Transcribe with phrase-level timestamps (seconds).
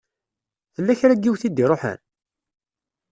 [0.73, 1.99] Tella kra n yiwet i d-iṛuḥen?